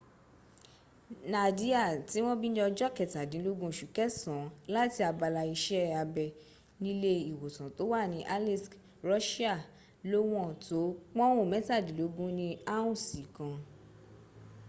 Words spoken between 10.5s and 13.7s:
tó pọ́ùn mẹ́tàdínlógún ní áùnsì kan